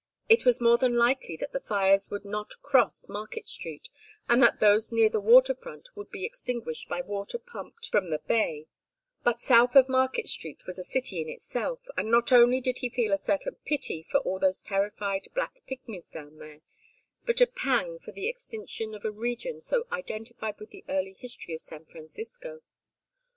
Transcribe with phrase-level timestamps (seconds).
[0.27, 3.87] It was more than likely that the fires would not cross Market Street,
[4.27, 8.17] and that those near the water front would be extinguished by water pumped from the
[8.17, 8.65] bay;
[9.23, 12.89] but "South of Market Street" was a city in itself, and not only did he
[12.89, 16.61] feel a certain pity for all those terrified black pigmies down there,
[17.27, 21.53] but a pang for the extinction of a region so identified with the early history
[21.53, 22.63] of San Francisco.